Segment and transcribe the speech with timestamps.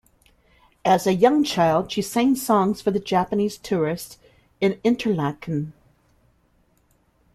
[0.83, 4.17] As a young child, she sang songs for the Japanese tourists
[4.59, 5.73] in Interlaken.